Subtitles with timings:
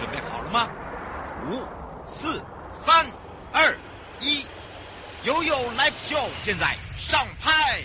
[0.00, 0.66] 准备好了吗？
[1.46, 1.62] 五、
[2.06, 2.42] 四、
[2.72, 3.04] 三、
[3.52, 3.78] 二、
[4.18, 4.46] 一，
[5.24, 7.82] 悠悠 Live Show 现在上拍。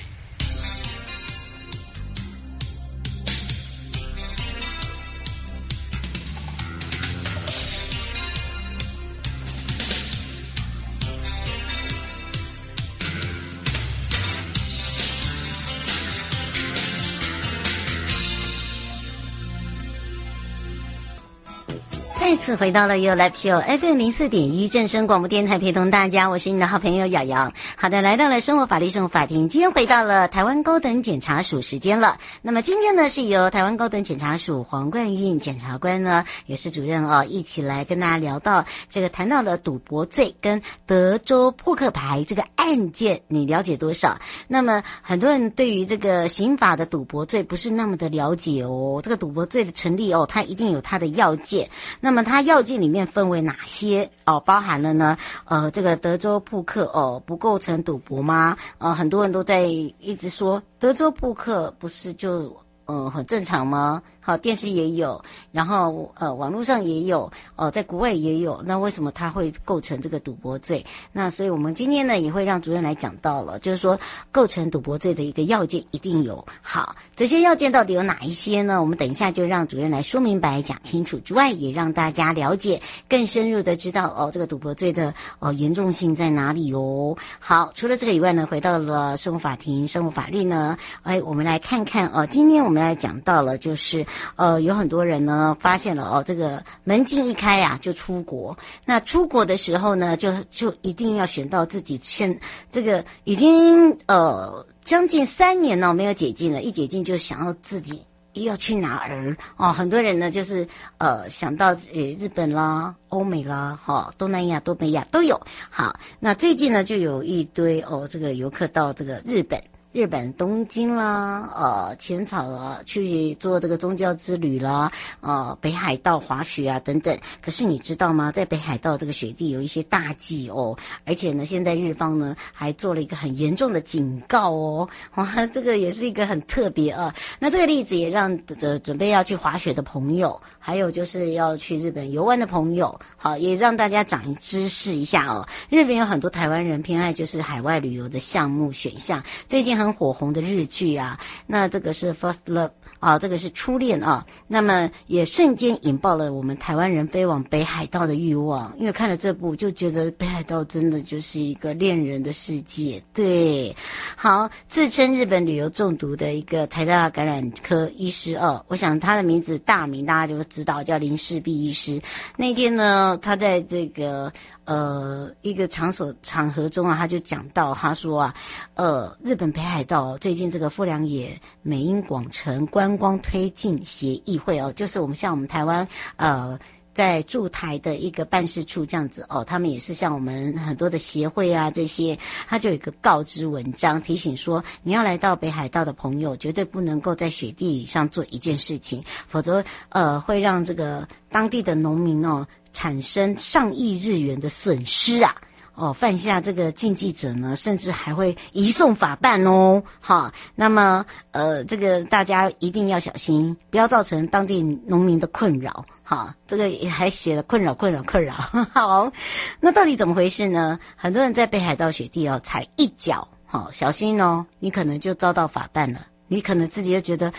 [22.46, 27.52] 次回到了 You Live Show FM 零四点一正声广播电台，陪同大家，我是你的好朋友瑶瑶。
[27.76, 32.20] 好的，来到了生活法律生活法庭，今天回到了台湾高等检察署时间了。
[32.44, 44.20] 那么今天呢，是由台湾高等检察署黄冠运检察官呢，也是主任哦，一起来跟大家聊到这个谈到了赌博罪跟德州扑克牌这个案件，你了解多少？
[44.48, 49.02] 那么很多人对于这个刑法的赌博罪不是那么的了解哦。
[49.04, 51.68] 这个赌博罪的成立哦，它一定有它的要件。
[52.00, 54.42] 那么它它药剂里面分为哪些哦？
[54.42, 55.18] 包含了呢？
[55.46, 58.58] 呃，这个德州扑克哦，不构成赌博吗？
[58.78, 62.54] 呃，很多人都在一直说德州扑克不是就
[62.88, 64.04] 呃很正常吗？
[64.26, 68.60] 好，电视也有，然后呃，网络上也有，哦、呃，在国外也有。
[68.66, 70.84] 那为什么它会构成这个赌博罪？
[71.12, 74.00] 那所以我们今天呢，也会让主任来讲到了，就是说
[74.32, 76.44] 构成赌博罪的一个要件一定有。
[76.64, 78.82] 好，这些要件到底有哪一些呢？
[78.82, 81.20] 我们等一下就让主任来说明白、讲清楚。
[81.20, 87.16] 之外，也让大家了解更深入的知道哦，这个赌博罪的哦严重性在哪里哦。
[87.38, 94.04] 好，除了这个以外呢，回到了生活法庭、生活法律呢，哎，我们来看看哦，今天我们来讲到了就是。
[94.36, 98.58] 呃，有很多人呢发现了哦，这个门禁一开呀，就出国。
[98.86, 102.40] 那出国的时候呢，就就一定要选到自己签
[102.72, 109.72] 这个已经呃将近三年了没有解禁了，一解禁就想要自己要去哪儿哦。
[109.72, 115.40] 很多人呢就是呃想到呃日本啦、欧美啦、哈、东南亚、东北亚都有。
[115.70, 119.62] 好，那最近呢就有一堆哦，这个游客到这个日本。
[119.96, 124.92] 日本东京啦，呃，浅草啊，去做这个宗教之旅啦，
[125.22, 127.18] 呃，北海道滑雪啊等等。
[127.42, 128.30] 可是你知道吗？
[128.30, 137.16] 在北海道这个雪地有一些大忌哦，而且呢，现在日方呢还做了一个很严重的警告哦， 哇，这个也是一个很特别啊。
[137.40, 145.48] 那这个例子也让呃准备要去滑雪的朋友，还有就是要去日本游玩的朋友，好，也让大家长知识一下哦。
[145.70, 149.85] 日本有很多台湾人偏爱就是海外旅游的项目选项，最近很。
[149.94, 163.04] 火红的日剧啊，那这个是 First Love 啊，这个是初恋啊，那么也瞬间引爆了我们台湾人飞往北海道的欲望，因为看了这部就觉得北海道真的就是一个恋人的世界。
[163.14, 163.76] 对，
[164.16, 172.02] 好，自称日本旅游中毒的一个台大感染科医师哦，我想他的名字大名大家就知道，叫林世璧医师。
[172.38, 174.32] 那天呢，他在这个。
[174.66, 178.36] 呃，一个场所场合中啊，他就讲到，他说啊，
[178.74, 186.60] 呃，日本北海道最近这个富良野美英广城观光推进协议会哦，就是我们像我们台湾呃
[186.96, 202.48] 在驻台的一个办事处这样子哦，他们也是像我们很多的协会啊这些，他就有一个告知文章提醒说，你要来到北海道的朋友，绝对不能够在雪地上做一件事情，否则呃会让这个当地的农民哦。
[202.76, 205.34] 产生上亿日元的损失啊！
[205.76, 209.82] 哦，犯下这个禁忌者呢，甚至还会移送法办哦。
[210.00, 215.86] 好，那么呃，这个大家一定要小心，不要造成当地农民的困扰。
[216.04, 218.34] 好，这个也还写了困扰、困扰、困扰。
[218.74, 219.12] 好，
[219.60, 220.78] 那到底怎么回事呢？
[220.96, 226.08] 很多人在北海道雪地哦，踩一脚，好，小心哦，你可能就遭到法办了。
[226.28, 227.34] 你可能自己就觉得。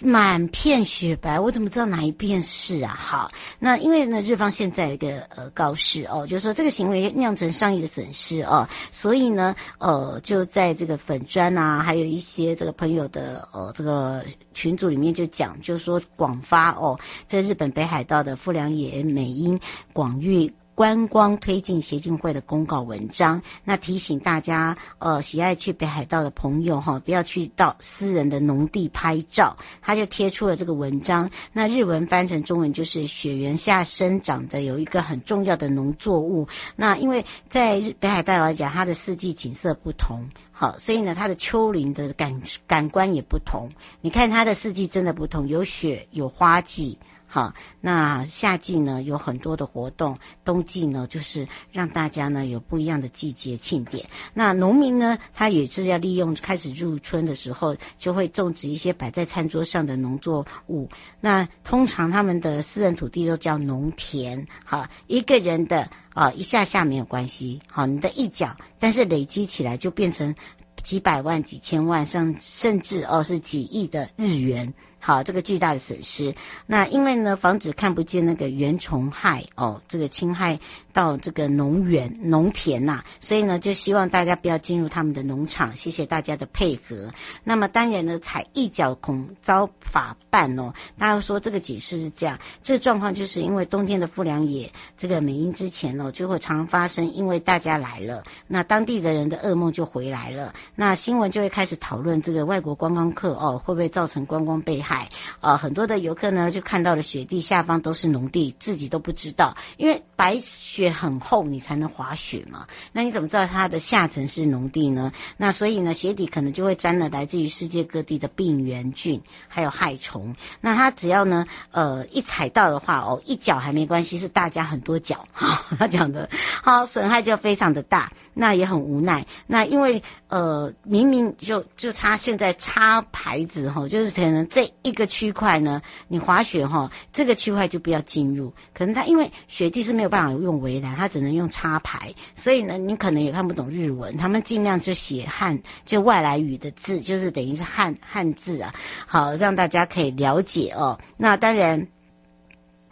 [0.00, 2.94] 满片雪白，我怎么知道哪一片是啊？
[2.98, 14.24] 好，那因为呢，日方现在有一个呃告示哦，就是说这个行为酿成上亿的损失哦，所以呢，呃，就在这个粉专啊，还有一些这个朋友的呃这个
[14.54, 19.60] 群组里面就讲，就是说广发哦，在日本北海道的富良野美瑛
[19.92, 20.52] 广域。
[20.80, 29.54] 观光推进协进会的公告文章，那提醒大家，呃，喜爱去北海道的朋友哈，不要去到私人的农地拍照。
[29.82, 36.48] 他就贴出了这个文章，那日文翻成中文就是雪原下生长的有一个很重要的农作物。
[36.76, 43.68] 那因为在北海道来讲，它的四季景色不同，好，所以呢，它的丘陵的感感官也不同。
[44.00, 46.98] 你看它的四季真的不同，有雪，有花季。
[47.32, 54.04] 好，那夏季呢有很多的活动，冬季呢就是让大家呢有不一样的季节庆典。
[54.34, 60.88] 那农民呢，他也是要利用开始入春的时候，就会种植一些摆在餐桌上的农作物。
[61.20, 64.44] 那通常他们的私人土地都叫农田。
[64.64, 70.34] 好，一个人的啊一下下没有关系，好，你的一角，但是累积起来就变成
[70.82, 74.74] 几百万、几千万，甚甚至哦是几亿的日元。
[75.00, 76.34] 好，这个巨大的损失。
[76.66, 80.60] 那因为呢，防止看不见那个原虫害哦，这个侵害
[80.92, 85.74] 到这个农园、农田呐、所以呢，就希望大家不要进入他们的农场。
[85.74, 87.10] 谢谢大家的配合。
[87.42, 90.72] 那么当然呢，踩一脚恐遭法办哦。
[90.98, 100.52] 大家说这个解释是这样，这个状况就是因为冬天的不良野，这个美英之前哦，就会常发生，因为大家来了，那当地的人的噩梦就回来了。
[100.74, 104.89] 那新闻就会开始讨论这个外国观光客哦，会不会造成观光被害。
[104.90, 105.08] 海，
[105.40, 112.66] 呃，很多的游客呢就看到了雪地下方都是农地，自己都不知道，因为白雪很厚，你才能滑雪嘛。
[112.90, 115.12] 那你怎么知道它的下层是农地呢？
[115.36, 120.34] 那所以呢，鞋底可能就会沾了来自于世界各地的病原菌，还有害虫。
[120.60, 125.24] 那它只要呢，呃，一踩到的话，哦，一脚还没关系，是大家很多脚。
[125.32, 126.28] 哈，他讲的
[126.64, 129.24] 好，损害就非常的大，那也很无奈。
[129.46, 134.68] 那因为呃，明明就就差现在插牌子哈，就是可能这。
[134.82, 138.50] 一个区块呢，你滑雪哈，这个区块就不要进入。
[138.72, 144.16] 可能它因为雪地是没有办法用围栏，它只能用插牌，所以呢，你可能也看不懂日文。
[144.16, 148.74] 他们尽量就写汉，就外来语的字，就是等于是汉汉字啊，
[149.06, 150.98] 好让大家可以了解哦。
[151.18, 151.86] 那当然，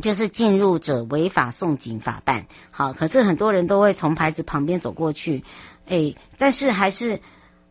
[0.03, 2.47] 就是进入者违法送警法办。
[2.71, 5.43] 好，可是很多人都会从牌子旁边走过去，
[5.87, 7.21] 哎，但是还是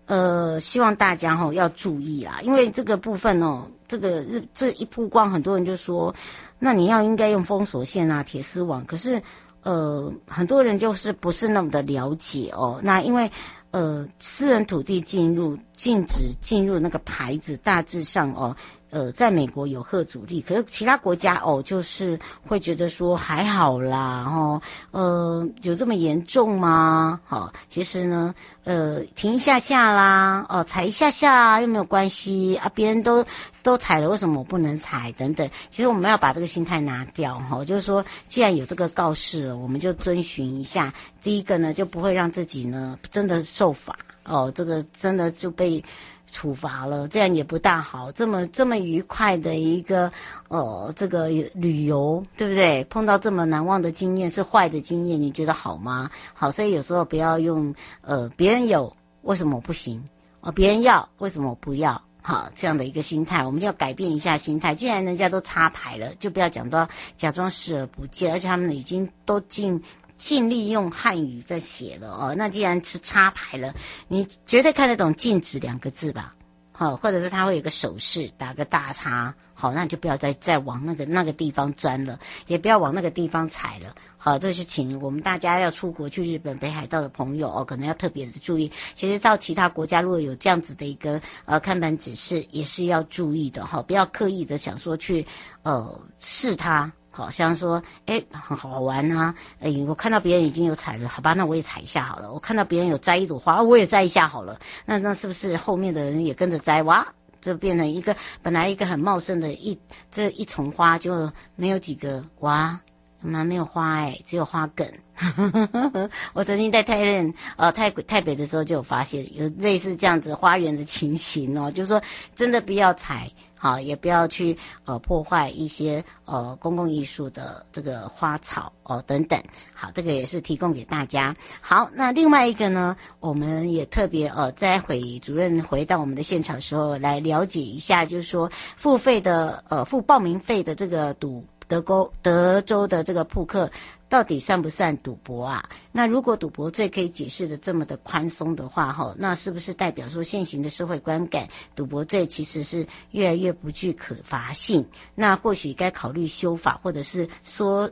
[0.06, 3.68] 呃，希望大家哈要注意啦，因为这个部分哦。
[3.90, 6.14] 这个日这一曝光，很多人就说，
[6.60, 8.84] 那你要应该用封锁线啊、铁丝网。
[8.86, 9.24] 可是，
[9.64, 12.82] 呃，很多人就是不是那么的了解哦。
[12.84, 13.32] 那因为，
[13.72, 18.54] 呃，私人土地进入禁止进入那个牌子，大致上哦。
[18.90, 24.62] 呃，在美国有吓阻力，可是其他国家哦，就是会觉得说还好啦，哦，
[24.92, 27.20] 呃，有这么严重吗？
[27.26, 33.26] 好、哦，其实呢，呃，停一下下啦，哦，踩一下下又没有关系啊，别人都
[33.62, 35.12] 都踩了，为什么我不能踩？
[35.18, 40.94] 等等，其实我们要把这个心态拿掉，哈、哦，就是说，既然有这个告示了，我们就遵循一下。
[41.22, 43.98] 第一个呢，就不会让自己呢真的受罚，
[44.28, 45.84] 哦，这个真的就被。
[46.30, 48.12] 处罚了，这样也不大好。
[48.12, 50.12] 这么这么愉快的一个
[50.50, 52.84] 呃，这个旅游，对不对？
[52.90, 56.12] 碰到这么难忘的经验，是坏的经验，你觉得好吗？
[56.34, 60.04] 好，所以有时候不要用呃，别人有为什么我不行？
[60.42, 62.00] 哦，别人要为什么我不要？
[62.22, 64.76] 好，这样的一个心态，我们要改变一下心态。
[64.76, 66.86] 既然人家都插牌了，就不要讲到
[67.16, 69.82] 假装视而不见，而且他们已经都进。
[70.18, 73.74] 尽力用汉语在写了哦，那既然是插牌了，
[74.08, 76.34] 你绝对看得懂“禁止”两个字吧？
[76.72, 83.96] 好，或者是他会有个手势，打个大叉，好，那你就不要再再往那个那个地方钻了，也不要往那个地方踩了。
[84.18, 88.72] 好，这是请我们大家要出国去日本北海道的朋友哦，可能要特别的注意。
[88.94, 95.26] 其实到其他国家，如果有这样子的一个呃看板指示，也是要注意的哈，不要刻意的想说去
[95.64, 96.92] 呃试它。
[97.18, 99.34] 好像说，哎，很好玩啊！
[99.60, 102.32] 哎，我看到别人已经有采了，好吧，那我也采一下好了。
[102.32, 104.60] 我看到别人有摘一朵花，我也摘一下好了。
[104.86, 106.84] 那那是不是后面的人也跟着摘？
[106.84, 107.06] 哇，
[107.42, 109.78] 就变成一个本来一个很茂盛的一
[110.12, 112.80] 这一丛花，就没有几个哇，
[113.20, 114.88] 蛮没有花哎，只有花梗。
[116.34, 122.00] 我曾经在太任呃太台北的时候就有发现有类似这样子花园的情形哦，就是说
[122.36, 123.28] 真的不要采。
[123.58, 129.42] 好，也不要去呃破坏一些呃公共艺术的这个花草哦等等。
[129.74, 131.36] 好，这个也是提供给大家。
[131.60, 143.70] 好，那另外一个呢，我们也特别呃在回主任回到我们的现场的时候来了解一下，就是说付费的呃付报名费的这个赌德州德州的这个扑克。
[144.10, 145.70] 到底算不算赌博啊？
[145.92, 151.46] 那如果赌博罪可以解释的这么的宽松的话，哈，那是不是代表说现行的社会观感，
[151.76, 154.88] 赌博罪其实是越来越不具可罚性？
[155.14, 157.92] 那或许该考虑修法，或者是说，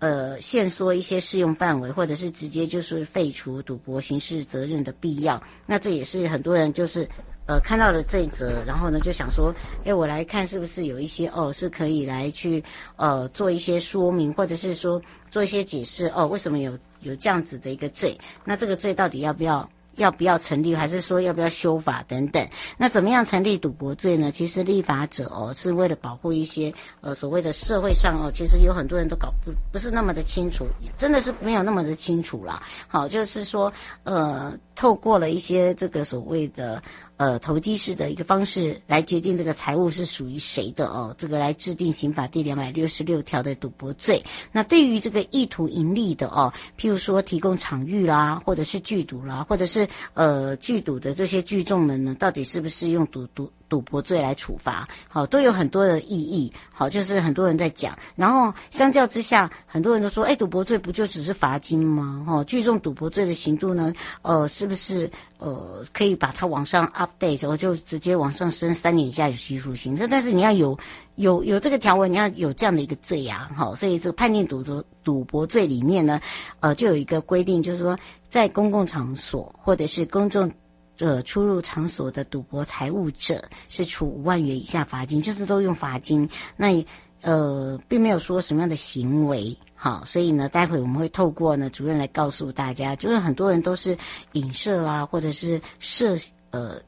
[0.00, 5.42] 呃，限缩一些适用范围，或者是直接就是废除赌博刑事责任的必要？
[5.64, 7.08] 那这也是很多人就是。
[7.46, 12.64] 呃，看到了这一则，然后呢，就想说，哎，我来看是不是有一些哦，是可以来去
[12.96, 18.18] 呃做一些说明，或者是说做一些解释哦，为什么有有这样子的一个罪？
[18.46, 22.48] 那这个罪到底要不要要不要成立，还是说要不要修法等等？
[22.78, 24.30] 那怎么样成立赌博罪呢？
[24.30, 26.72] 其实立法者哦是为了保护一些
[27.02, 32.62] 呃所谓的社会上哦，其实有很多人都搞不不是那么的清楚，真的是没有那么的清楚啦。
[32.88, 33.70] 好，就是说
[34.04, 36.82] 呃透过了一些这个所谓的。
[37.16, 44.24] 呃，投机式的一个方式来决定这个财物是属于谁的哦，这个来制定刑法第两百六十六条的赌博罪。
[44.50, 53.50] 那对于这个意图盈利的哦，譬如说提供场域啦，或者是聚赌啦，或者是呃聚赌的这些聚众们呢，到底是不是用赌赌？
[53.74, 62.24] 赌博罪来处罚，好，都有很多的意义，好，就是很多人在讲，然后相较之下，很多人都说，哎，赌博罪不就只是罚金吗？
[62.24, 69.96] 哈，聚众赌博罪的刑度呢，呃，是不是呃可以把它往上 update，然后就直接往上升三年以下有期徒刑？
[69.98, 70.78] 但但是你要有
[71.16, 76.20] 有有这个条文，你要有这样的一个罪呀，好，所以这个判定赌博赌博罪里面呢，
[76.60, 80.48] 呃，就有一个规定，就是说在公共场所或者是公众。
[80.98, 86.28] 呃出入场所的赌博财物者，是处五万元以下罚金，就是都用罚金。
[86.56, 86.84] 那
[87.20, 93.96] 呃，并没有说什么样的行为，好，所以呢，待会我们会透过呢主任来告诉大家，就是很多人都是
[94.32, 96.16] 影射啊，或者是设
[96.50, 96.78] 呃，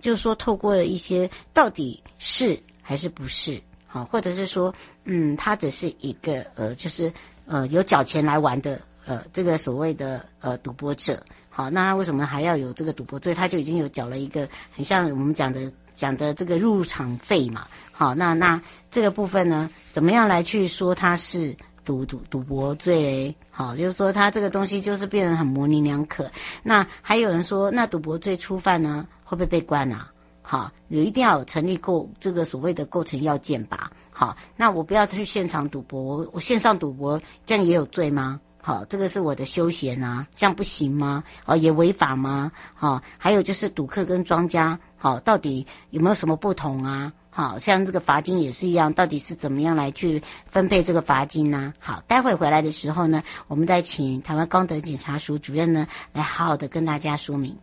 [0.00, 7.12] 就是说透过了一些到底是还是不是，好，或者是说，嗯，他只是一个呃，就是
[7.46, 11.22] 呃有缴钱来玩的呃这个所谓的呃赌博者。
[11.56, 13.32] 好，那他为什么还要有这个赌博罪？
[13.32, 14.46] 他就已经有缴了一个
[14.76, 17.66] 很像我们讲的讲的这个入场费嘛。
[17.92, 18.60] 好，那那
[18.90, 23.34] 这个部分呢，怎么样来去说他是赌赌赌博罪嘞？
[23.50, 26.30] 好，就是说他这个东西就是变得很模棱两可。
[26.62, 30.12] 那还有人说，那赌博罪初犯呢，会不会被关啊？
[30.42, 33.90] 好，有一定要有成立构这个所谓的构成要件吧？
[34.10, 38.38] 好，那我不要去现场赌博，我我线上赌博，这样也有罪吗？
[38.66, 41.22] 好，这个是我的休闲啊，这样不行吗？
[41.44, 42.50] 哦，也违法吗？
[42.74, 47.12] 好，还有就是赌客跟庄家，好，到底有没有什么不同啊？
[47.30, 51.72] 好，像这个罚金也是一样，到底是怎么样来去分配这个罚金呢？
[51.78, 57.56] 好，待会回来的时候呢，我们再请台湾高等检察署主任呢，来好好的跟大家说明。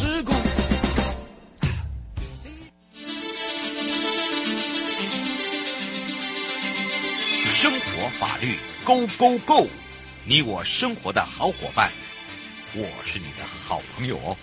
[0.00, 0.32] 事故，
[7.52, 9.68] 生活法律 Go Go Go！
[10.24, 11.90] 你我生活的好伙伴，
[12.74, 14.34] 我是你的好朋友哦。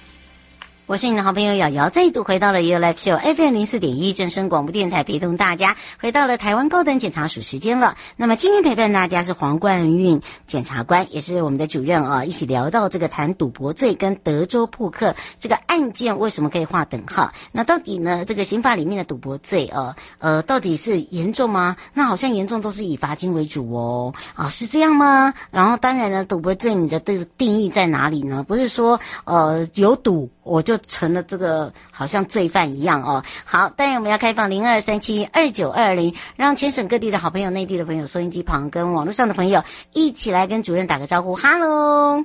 [0.88, 7.98] 我是你的好朋友瑶瑶，再度回到了 U Live Show FM 零四点一正声广播电台，陪同大家回到了台湾高等检察署时间了。
[8.15, 17.34] 那么今天陪伴大家是黄冠运检察官，也是我们的主任啊，一起聊到这个谈赌博罪跟德州扑克这个案件为什么可以划等号？
[17.51, 21.75] 那到底呢，这个刑法里面的赌博罪啊，呃，到底是严重吗？
[21.94, 25.34] 那好像严重都是以罚金为主哦，啊，是这样吗？
[25.51, 28.46] 然后当然呢，赌博罪你的这个定义在哪里呢？
[28.48, 33.24] 不是说呃有赌我就成了这个好像罪犯一样哦。
[33.46, 39.63] 好，当然我们要开放零二三七二九二零，让全省各地的好朋友、内地的朋友、收音机旁跟网络上的朋友
[39.94, 41.36] 一起来跟主任打个招呼。
[41.36, 42.24] 哈喽，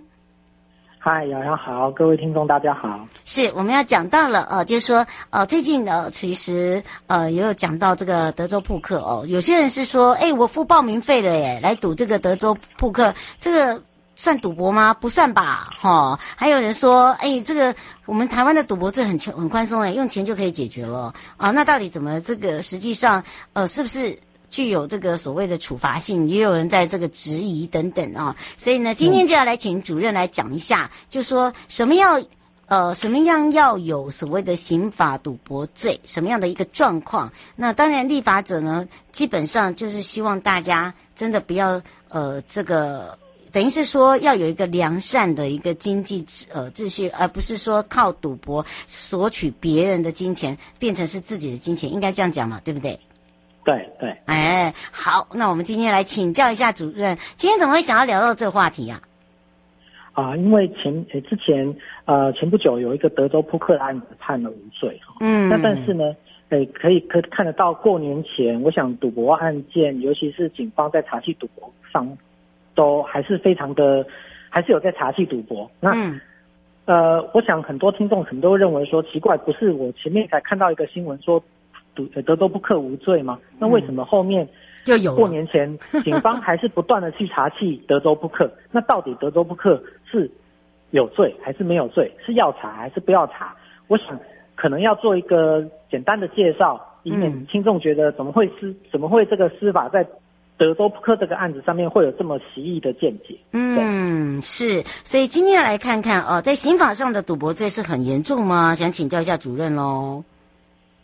[0.99, 3.07] 嗨，瑶瑶好，各位听众大家好。
[3.25, 9.25] 是我们要讲到了呃，就是说呃，最近呢，其实呃也有讲到这个德州扑克哦。
[9.27, 13.83] 有些人是说，哎，我付报名费了耶，来赌这个德州扑克，这个。
[14.23, 14.95] 算赌博吗？
[14.95, 17.75] 不算吧，哈、还有人说，哎，这个
[18.07, 21.51] 我们台湾的赌博罪很宽很宽松哎，用钱就可以解决了啊。
[21.51, 24.17] 那到底怎么这个实际上，呃，是不是
[24.49, 26.29] 具有这个所谓的处罚性？
[26.29, 28.37] 也有人在这个质疑等等啊。
[28.57, 32.23] 所以呢，今天就要来请主任来讲一下，就说什么要
[32.67, 37.33] 呃什么样要有所谓的刑法赌博罪，什么样的一个状况？
[37.57, 43.19] 那当然，立法者呢，基本上就是希望大家真的不要呃这个。
[43.53, 52.99] 等于是说要有一个良善的一个经济呃秩序，而不是说靠赌博索取别人的金钱变成是自己的金钱，应该这样讲嘛，对不对？
[53.65, 54.17] 对对。
[54.25, 59.03] 哎，好，那我们今天来请教一下主任，今天怎么会想要聊到这个话题呀？
[60.15, 60.31] 啊？
[60.31, 66.05] 啊，因为前之前呃前不久有一个德州扑克案子判了无罪哈，嗯，那但是呢，
[66.49, 72.17] 诶可以可看得到过年前，我想赌博案件，尤其是警方在查缉赌博上。
[72.75, 74.07] 都还是非常的，
[74.49, 75.71] 还是有在查缉赌博。
[75.81, 76.21] 那、嗯、
[76.87, 81.43] 呃，我想很多听众可能都会认为说奇怪，不是我前面才看到一个新闻说
[81.95, 83.39] 赌德州扑克无罪吗？
[83.59, 84.49] 那为什么后面
[84.85, 88.51] 就有过年前 警方还是不断的去查缉德州扑克？
[88.71, 90.31] 那到底德州扑克是
[90.91, 92.11] 有罪还是没有罪？
[92.25, 93.55] 是要查还是不要查？
[93.89, 94.19] 我想
[94.55, 100.07] 可能要做一个简单的介绍，以免听众觉得怎么会司怎么会这个司法在
[100.63, 103.37] 德州扑克这个案子上面会有这么奇异的见解？
[103.51, 108.73] 嗯，是，所以今天来看看哦，在刑法上的赌博罪是很严重吗？
[108.73, 110.23] 想请教一下主任喽。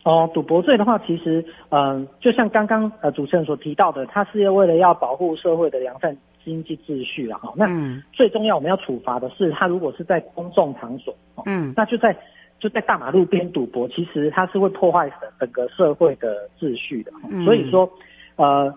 [0.05, 7.37] 哦，赌博罪的话，其实嗯、呃，就像刚刚呃主持人所提到的，它是为了要保护社会的良善经济秩序啊。
[7.39, 7.67] 哈，那
[8.13, 11.13] 最重要我们要处罚的是，他如果是在公众场所，
[11.45, 12.15] 嗯，那就在。
[12.61, 17.89] 就在大马路边赌博，其实它是会破坏整个社会的秩序的，嗯、所以说，
[18.35, 18.69] 呃，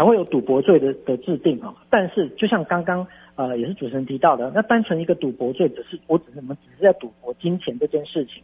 [0.00, 1.74] 才会有赌博罪的的制定啊。
[1.90, 8.42] 但是，就像刚刚呃也是主持人提到的，那单纯一个赌博罪，只是我只是我们只是在赌博金钱这件事情，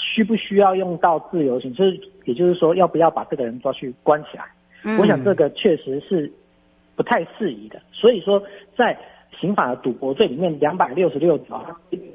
[0.00, 1.74] 需不需要用到自由刑？
[1.74, 4.46] 就是也就是说，要不要把这个人抓去关起来？
[4.82, 6.32] 嗯、我想这个确实是
[6.96, 7.82] 不太适宜的。
[7.92, 8.42] 所以说，
[8.74, 8.98] 在
[9.38, 11.62] 刑法的赌博罪里面，两百六十六条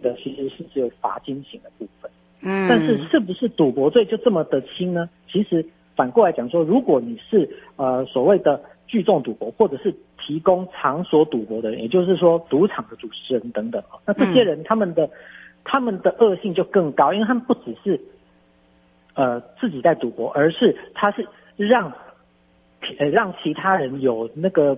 [0.01, 2.09] 的其实是只有罚金刑的部分。
[2.41, 5.07] 嗯，但是是不是赌博罪就这么的轻呢？
[5.31, 5.63] 其实
[5.95, 15.07] 反过来讲说，如果你是呃所谓的聚众赌博，或者是提供场所赌博的人，也就是说赌场的主持人等等，那这些人他们的
[15.63, 18.01] 他们的恶性就更高，因为他们不只是
[19.13, 21.93] 呃自己在赌博，而是他是让
[22.97, 24.75] 呃让其他人有那个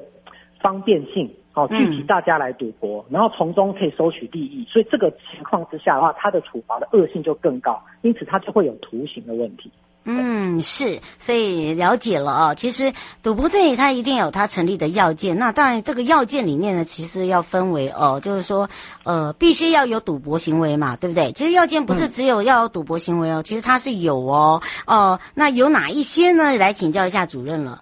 [0.60, 1.32] 方便性。
[1.54, 9.70] 好，聚集大家来赌博，嗯、然后从中可以收取利益，所以这个情况之下的话，他的处罚的恶性就更高，因此他就会有徒刑的问题。
[10.04, 12.56] 嗯，是，所以了解了啊、哦。
[12.56, 12.92] 其实
[13.22, 18.70] 赌博罪它一定有它成立的要件，那当然这个要件里面呢，其实要分为哦，就是说
[19.04, 21.32] 呃，必须要有赌博行为嘛，对不对？
[21.34, 26.58] 其实要件不是只有要有赌博行为哦，嗯、其实它是有哦哦，那有哪一些呢？
[26.58, 27.82] 来请教一下主任了。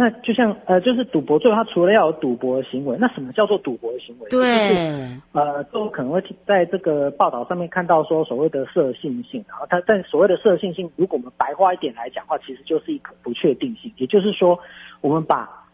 [0.00, 4.30] 那就像呃，就是赌博罪，它除了要有赌博的行为，那什么叫做赌博的行为？
[4.30, 14.58] 对，就是、呃，都可能会在这个报道上面看到说所谓的色性性，然后它但所谓的色性性，如果我们白话一点来讲的话，其实就是一个不确定性，也就是说，
[15.02, 15.66] 我们把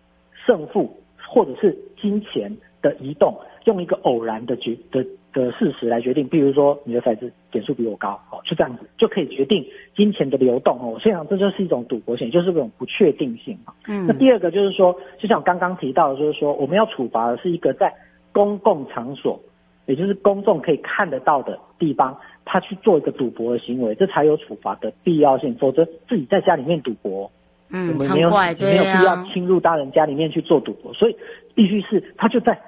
[0.45, 2.51] 胜负或者是金钱
[2.83, 5.07] 的移动，用一个偶然的决的。
[5.45, 10.93] 的事实来决定，比如说你的骰子点数比我高，哦，就这样子就可以决定金钱的流动哦。
[10.95, 13.75] 我想这就是一种赌博性，就是这种不确定性啊。
[13.87, 17.93] 嗯，那第二个就是说，就像我刚刚提到的，就是说我们要处罚的是一个在
[18.33, 19.39] 公共场所，
[19.85, 25.55] 也就是公众可以看得到的地方，他去做一个赌博的行为，这才有处罚的必要性。
[25.57, 27.31] 否则自己在家里面赌博，
[27.71, 31.17] 嗯，我们没有没有必要侵入大人家里面去做赌博，所以
[31.55, 32.59] 必须是他就在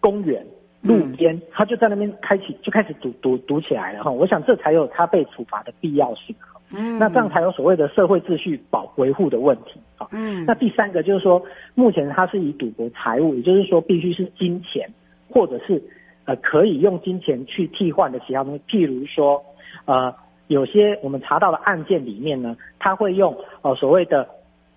[0.00, 0.44] 公园。
[0.82, 4.10] 路边，他就在那边开启，就开始赌赌赌起来了哈。
[4.10, 6.34] 我想这才有他被处罚的必要性。
[6.74, 10.08] 嗯，那这样才有所谓的社会秩序保维护的问题啊。
[10.10, 11.40] 嗯，那第三个就是说，
[11.76, 14.90] 目前他是以赌博财物，也就是说必须是金钱，
[15.30, 15.80] 或者是
[16.24, 19.44] 呃可以用金钱去替换的其他东西，譬如说
[19.84, 20.12] 呃
[20.48, 24.28] 有些我们查到的案件里面呢，他会用呃所谓的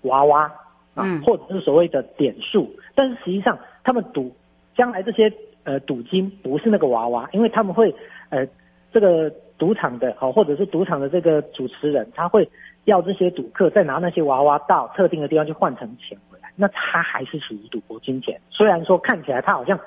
[0.01, 0.51] 娃娃
[0.93, 4.31] 啊，或者是所谓的点数，但是实际上他们赌
[4.75, 5.33] 将来这些。
[5.65, 7.93] 呃，赌金不是那个娃娃，因为他们会，
[8.29, 8.47] 呃，
[8.93, 12.47] 这个赌场的哦，或者是赌场的这个主持人，他会
[12.85, 18.39] 要这些赌客再拿那些娃娃到特定的地方去换成钱回来，那他还是属于赌博金钱。
[18.49, 19.79] 虽然说看起来他好像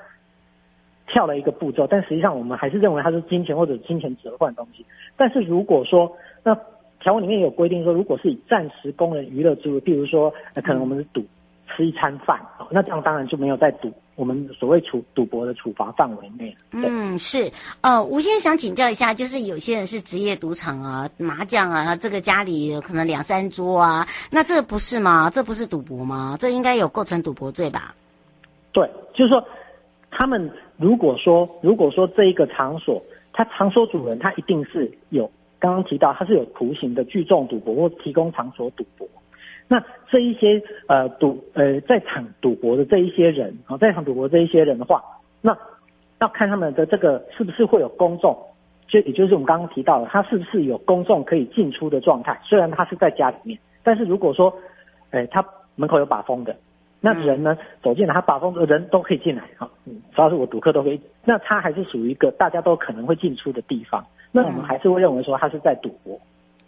[1.07, 4.85] 跳了一个步骤，但实际上我们还是认为它是金钱或者金钱折换东西。
[5.17, 6.11] 但是如果说
[6.43, 6.55] 那
[6.99, 11.23] 条文里面有规定说，如果是以暂时供人娱乐之物，譬如说，呃，可能我们是赌。
[11.75, 16.55] 吃一餐饭，那这样当然就没有在赌我们所谓处赌博的处罚范围内。
[16.71, 17.49] 嗯，是。
[17.81, 25.29] 呃，吴先生想请教一下，就是有些人是职业赌场啊，麻将啊，这个家里可能两三桌啊，那这不是吗？
[25.29, 26.35] 这不是赌博吗？
[26.39, 27.95] 这应该有构成赌博罪吧？
[28.73, 29.43] 对，就是说，
[30.11, 33.01] 他们如果说如果说这一个场所，
[33.31, 39.07] 他场所主人他一定是有刚刚提到他是有图形的聚众赌博或提供场所赌博。
[39.71, 44.99] 那这一些呃赌呃在场赌博的这一些人啊，在场赌博这一些人的话，
[45.41, 45.55] 那
[46.19, 48.35] 要看他们的这个是不是会有公众，
[48.87, 52.37] 就也就是我们刚刚提到的，他是不是有公众可以进出的状态。
[52.43, 54.51] 虽然他是在家里面，但是如果说，
[55.11, 56.55] 哎，他门口有把风的，
[56.99, 66.19] 那人呢走进来，他把风的人都可以进来啊，嗯，只要是我赌客都可以，那他还是属于一个大家都可能会进出的地方，那我们还是会认为说他是在赌博。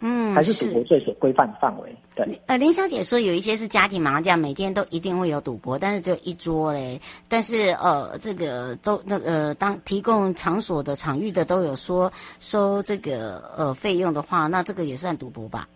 [0.04, 1.94] 嗯，还是赌博罪所规范的范围。
[2.16, 7.00] 对，呃，林小姐说有一些是家庭麻将，每天都一定会有赌博，但是只有一桌嘞。
[7.28, 15.68] 但是呃，这个都那呃，当提供场所的场域的都有说收这个呃费用的话，那这个也算赌博吧？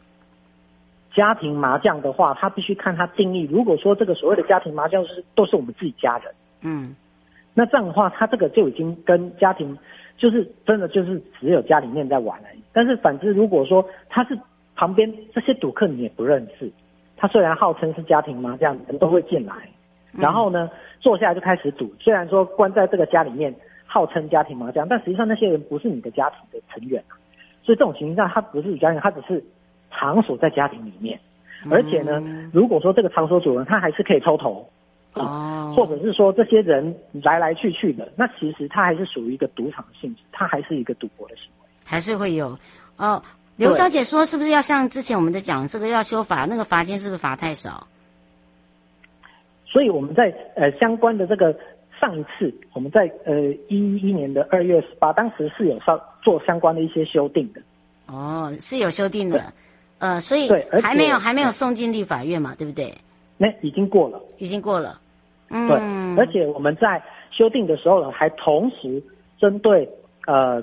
[1.15, 3.49] 家庭麻将的话，他必须看他定义。
[3.51, 6.97] 如果说这个所谓的家庭麻将是都是我们自己家人，嗯，
[7.55, 9.79] 那这样的话，他这个就已经跟家庭
[10.17, 12.63] 就是真的就是只有家里面在玩而已。
[12.73, 14.39] 但是反之，如果说他是
[14.75, 16.71] 旁边这些赌客你也不认识，
[17.17, 19.55] 他虽然号称是家庭麻将，人都会进来，
[20.13, 21.93] 然后呢坐下来就开始赌。
[22.01, 23.55] 虽然说关在这个家里面
[23.87, 27.17] 号称家庭麻将，但实际上那些人不是你的家庭的成员啊。
[27.63, 29.45] 所以这种情况下，他不是你家人，他只是。
[29.99, 31.19] 场所在家庭里面，
[31.71, 34.69] 而且呢，嗯、如果说这个场所主人他还是可以抽头，
[35.23, 42.59] 哦，或者是说这些人来来去去的，那其实他还是属于一个赌场性质，他还是一个赌博的行为，还是会有。
[42.97, 43.23] 哦，
[43.57, 47.87] 刘小姐说，是不是要像之前我们在讲这个要修法，那个罚金是不是罚太少？
[49.65, 51.55] 所以我们在呃相关的这个
[52.01, 53.35] 上一次，我们在呃
[53.69, 57.61] 一一年的二月十八，当时是有上做相关的一些修订的。
[58.07, 59.53] 哦，是有修订的。
[59.99, 60.51] 呃，所以
[60.83, 62.95] 还没有还没有送进立法院嘛，对不对？
[63.39, 65.01] 那已经过了，已经过了。
[65.51, 65.77] 嗯，对。
[66.19, 69.03] 而且我们在修订的时候呢，还同时
[69.39, 69.89] 针对
[70.27, 70.63] 呃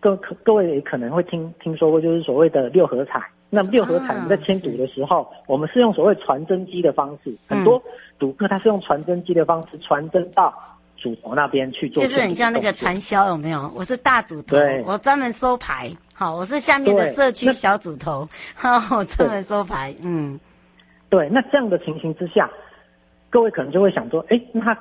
[0.00, 3.22] 各各位也可能会听听说过，就是所谓的六合彩。
[3.50, 7.82] 那六合彩，我们在签赌的时候，啊、我们是用所谓传真机的方式，很多
[8.18, 10.52] 赌客他是用传真机的方式传真到。
[10.96, 13.70] 主头那边去做，就是很像那个传销有没有？
[13.76, 14.56] 我是大主头，
[14.86, 15.92] 我专门收牌。
[16.14, 19.94] 好，我是下面的社区小主头，好， 我专门收牌。
[20.00, 20.40] 嗯，
[21.10, 21.28] 对。
[21.28, 22.50] 那这样的情形之下，
[23.34, 24.78] 各位可能就会想说，哎，那他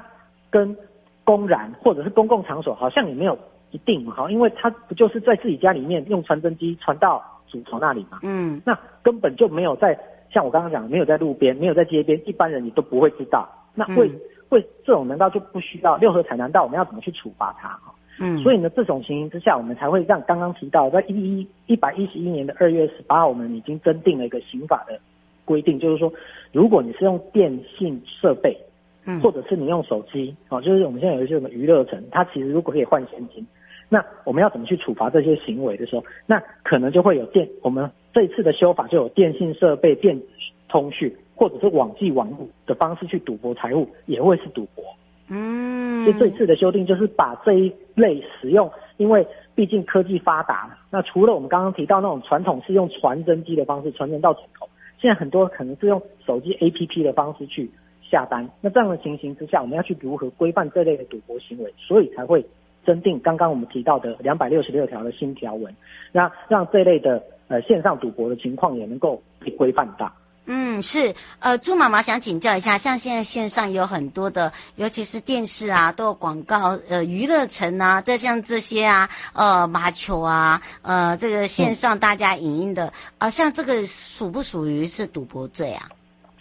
[0.52, 0.78] 跟
[1.24, 3.36] 公然或者是公共场所好像也没有
[3.72, 8.20] 一定哈，因为他不就是在自己家里面用传真机传到主头那里嘛？
[8.22, 9.98] 嗯，那根本就没有在
[10.32, 13.50] 像我刚刚讲，没有在路边，没有在街边，一般人你都不会知道。
[13.74, 14.08] 那会。
[14.08, 16.36] 嗯会这种难道就不需要六合彩？
[16.36, 17.70] 难道我们要怎么去处罚他？
[17.70, 25.00] 哈，嗯，所以呢，这种情形之下，我们才会让刚刚提到在一一一百一十一年的二月十八号，我们已经增定了一个刑法的
[25.46, 26.12] 规定，就是说，
[26.52, 28.58] 如果你是用电信设备，
[29.06, 33.46] 嗯，或者是你用手机，哦，就是我们现在有一些什么娱乐城，它其实如果可以换现金，
[33.90, 40.26] 那我们要怎么去处罚这些行为的时候，那可能就会有电，我们这一次的修法就有电信设备、电子
[40.68, 41.14] 通讯。
[41.36, 44.86] 或者是网际网路的方式去赌博财物，也会是赌博。
[45.30, 49.26] 嗯，所以这次的修订就是把这一类使用，因为
[49.56, 54.70] 毕竟科技发达，那除了我们刚刚提到那种传统是用传真机的方式传真到主头，
[55.04, 57.70] 现在很多可能是用手机 APP 的方式去
[58.10, 58.50] 下单。
[58.62, 61.74] 那这样的情形之下，我们要去如何规范这类的赌博行为？
[61.78, 62.46] 所以才会
[62.86, 65.76] 增订刚刚我们提到的两百六十六条的新条文，
[66.13, 70.10] 那让这类的呃线上赌博的情况也能够被规范到。
[70.46, 85.88] 嗯，是，呃，朱妈妈想请教一下，像现在线上有很多的，尤其是电视啊，都有广告，呃，娱乐城啊，这像这些啊，呃，麻球啊，呃，这个线上大家影音的，啊、嗯呃，像这个属不属于是赌博罪啊？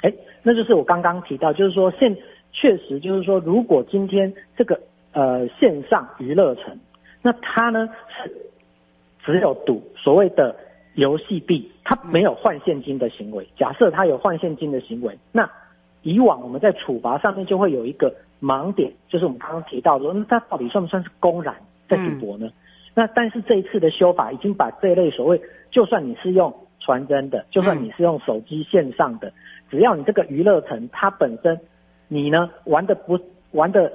[0.02, 0.12] 哎，
[0.42, 2.12] 那就是我刚刚提到，就是说现
[2.52, 4.80] 确实就是说，如果今天这个
[5.12, 6.76] 呃线上娱乐城，
[7.22, 7.88] 那它呢
[8.24, 8.32] 是
[9.24, 10.56] 只有赌所谓的。
[10.94, 13.48] 游戏币，它没有换现金的行为。
[13.56, 15.50] 假设它有换现金的行为，那
[16.02, 21.54] 以往我们在处罚上面就会有一个盲点，就是我们刚刚提到说，那它到底算不算是公然
[21.88, 22.46] 在赌博呢？
[22.46, 22.52] 嗯、
[22.94, 29.32] 那但是这一次的修法已经把这一类所谓，就算你是用传真的，就算你是用手机线上的，
[29.70, 31.58] 只要你这个娱乐城它本身，
[32.08, 33.18] 你呢玩的不
[33.52, 33.90] 玩的，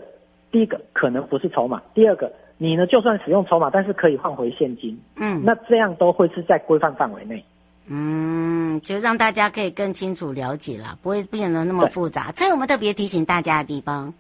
[0.52, 2.32] 第一个可能不是筹码，第二个。
[2.58, 2.88] 你呢？
[2.88, 5.00] 就算使用筹码，但是可以换回现金。
[5.16, 7.44] 嗯，那这样都会是在规范范围内。
[7.88, 12.32] 嗯，就让大家可以更清楚了解了，不会变得那么复杂。
[12.36, 14.14] 这是我们特别提醒大家的地方。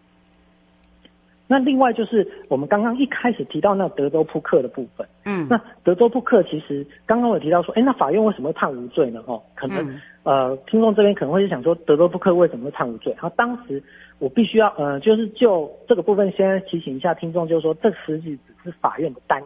[1.47, 5.07] 那另外就是我们刚刚一开始提到那德州扑克的部分。
[5.25, 9.23] 嗯，那德州扑克其实刚刚我提到说，哎，那法院为什么会判无罪呢？
[9.25, 13.12] 哦，可能、嗯、呃，听众这边可能会想说，德州扑克为什么会判无罪？
[13.13, 13.81] 然后当时。
[14.19, 19.39] 我必须要，呃，就是就这个部分先提醒一下听众，就是说，这实际只是法院的单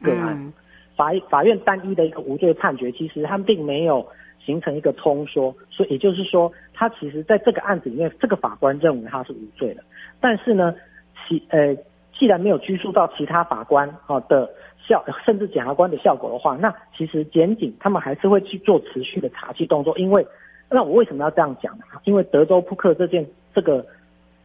[0.00, 0.50] 一个案，嗯、
[0.96, 4.06] 法法院单一的一个无罪判决，其实他们并没有
[4.42, 9.84] 形成一个通说，所以也就是说，他其实在这个案子里面，这个法官认为他是无罪的，
[10.18, 10.74] 但是呢，
[11.30, 11.74] 其呃，
[12.18, 14.50] 既然没有拘束到其他法官啊的
[14.86, 20.26] 效，甚至检察官的效果的话，那其实检警他们还是会去做持续的查缉动作，因为
[20.68, 21.84] 那我为什么要这样讲呢？
[22.04, 23.24] 因为德州扑克这件。
[23.52, 23.84] 这个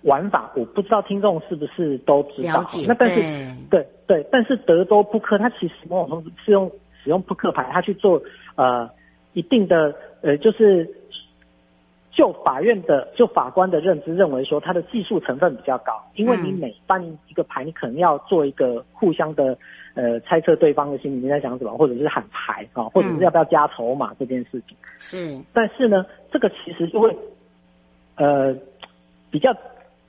[0.01, 2.65] 玩法我不知道听众是不是都知道。
[2.87, 3.21] 那但是
[3.69, 6.71] 对对，但是德州扑克它其实某种程度是用
[7.03, 8.19] 使用扑克牌，它去做
[8.55, 8.89] 呃
[9.33, 10.89] 一定的呃就是。
[12.15, 19.57] 就法院的就法官的认知认为说，它的技术成分比较高，因为你每翻一个牌，你可能要做一个互相的
[19.95, 24.77] 呃猜测对方的心里面在想什么，或者是喊牌啊，或者是要不要加筹码这件事情。
[24.97, 27.13] 是，但是呢，这个其实就会
[28.15, 28.55] 呃
[29.29, 29.53] 比较，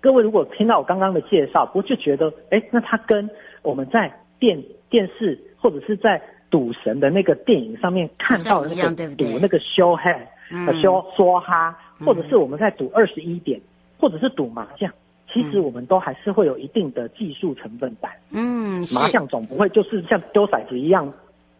[0.01, 3.29] 各位如果听到我刚刚的介绍，不就觉得哎，那它跟
[3.63, 10.23] 我们在电电视或者是在赌神的那个电影上面看到的那个赌那个 show hand，
[10.69, 11.77] 呃 show 梭哈。
[12.05, 13.61] 或者是我们在赌二十一点，
[13.99, 14.93] 或者是赌麻将，
[15.33, 18.09] 其实我们都还是会有一定的技术成分在。
[18.31, 21.13] 嗯，麻将总不会就是像丢骰子一样，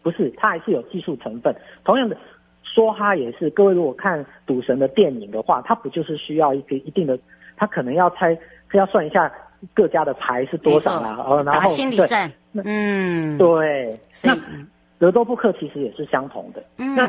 [0.03, 1.55] 不是，它还是有技术成分。
[1.85, 2.17] 同样的，
[2.65, 3.49] 梭哈也是。
[3.51, 7.19] 各位如果看赌神的电影的话，它不就是需要一个一定的，
[7.57, 8.37] 它可能要猜，
[8.73, 9.33] 要算一下
[9.75, 12.31] 各家的牌是多少啦，然后然后心理战。
[12.53, 13.95] 嗯，对。
[14.23, 14.37] 那
[14.99, 16.63] 德州扑克其实也是相同的。
[16.79, 16.95] 嗯。
[16.95, 17.07] 那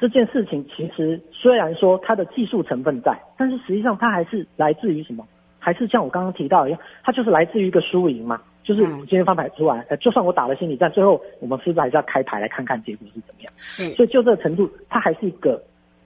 [0.00, 5.26] 这件事情其实虽然说它的技术成分在，但是实际上它还是来自于什么？
[5.58, 8.40] 还是像我刚刚提到一样，它就是来自于一个输赢嘛。
[8.62, 13.52] 就是今天翻牌出来，呃，就算我打了心理战，最后我们是不是还是要开牌来看看结果是怎么样？
[13.56, 13.90] 是。
[13.92, 15.60] 所以就这个程度，它还是一个，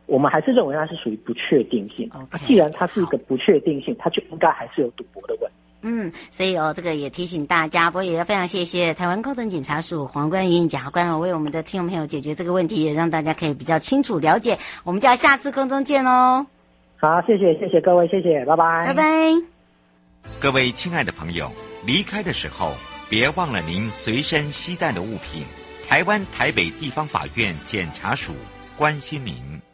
[0.07, 2.09] 我们还是认为它是属于不确定性。
[2.11, 5.57] Okay, 既然它是一个不确定性，它就应该还是有赌博的问题。
[5.87, 14.59] 嗯，所以哦，这个也提醒大家，不过也要非常谢谢台湾高等检察署黄冠云检察官，为我们的听众朋友解决这个问题，也让大家可以比较清楚了解。
[14.83, 16.47] 我们就要下次空中见哦。
[16.97, 19.05] 好，谢谢谢谢各位，谢谢，拜拜，拜拜。
[20.41, 21.53] 各位亲爱的朋友，
[21.85, 22.73] 离开的时候
[23.11, 25.45] 别忘了您随身携带的物品。
[25.87, 28.33] 台湾台北地方法院检察署
[28.79, 29.61] 关心您。